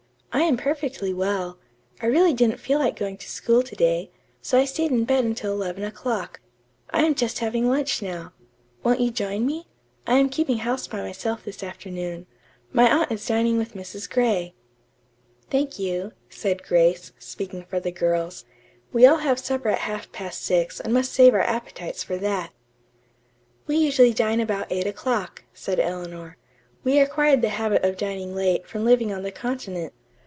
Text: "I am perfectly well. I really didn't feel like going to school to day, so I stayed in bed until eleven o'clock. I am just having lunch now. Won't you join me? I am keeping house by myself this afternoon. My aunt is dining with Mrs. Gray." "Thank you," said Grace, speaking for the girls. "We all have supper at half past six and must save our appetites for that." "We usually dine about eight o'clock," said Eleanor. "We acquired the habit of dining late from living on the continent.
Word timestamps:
"I 0.33 0.43
am 0.43 0.55
perfectly 0.55 1.13
well. 1.13 1.57
I 2.01 2.05
really 2.05 2.33
didn't 2.33 2.61
feel 2.61 2.79
like 2.79 2.95
going 2.95 3.17
to 3.17 3.29
school 3.29 3.61
to 3.63 3.75
day, 3.75 4.09
so 4.41 4.57
I 4.57 4.63
stayed 4.63 4.89
in 4.89 5.03
bed 5.03 5.25
until 5.25 5.51
eleven 5.51 5.83
o'clock. 5.83 6.39
I 6.89 7.03
am 7.03 7.15
just 7.15 7.39
having 7.39 7.67
lunch 7.67 8.01
now. 8.01 8.31
Won't 8.81 9.01
you 9.01 9.11
join 9.11 9.45
me? 9.45 9.67
I 10.07 10.15
am 10.15 10.29
keeping 10.29 10.59
house 10.59 10.87
by 10.87 11.01
myself 11.01 11.43
this 11.43 11.61
afternoon. 11.61 12.27
My 12.71 12.89
aunt 12.89 13.11
is 13.11 13.25
dining 13.27 13.57
with 13.57 13.73
Mrs. 13.73 14.09
Gray." 14.09 14.53
"Thank 15.49 15.77
you," 15.77 16.13
said 16.29 16.63
Grace, 16.63 17.11
speaking 17.19 17.65
for 17.65 17.81
the 17.81 17.91
girls. 17.91 18.45
"We 18.93 19.05
all 19.05 19.17
have 19.17 19.37
supper 19.37 19.67
at 19.67 19.79
half 19.79 20.13
past 20.13 20.43
six 20.45 20.79
and 20.79 20.93
must 20.93 21.11
save 21.11 21.33
our 21.33 21.41
appetites 21.41 22.05
for 22.05 22.15
that." 22.17 22.51
"We 23.67 23.75
usually 23.75 24.13
dine 24.13 24.39
about 24.39 24.71
eight 24.71 24.87
o'clock," 24.87 25.43
said 25.53 25.77
Eleanor. 25.77 26.37
"We 26.85 26.99
acquired 26.99 27.41
the 27.41 27.49
habit 27.49 27.83
of 27.83 27.97
dining 27.97 28.33
late 28.33 28.65
from 28.65 28.85
living 28.85 29.11
on 29.11 29.23
the 29.23 29.31
continent. 29.33 29.91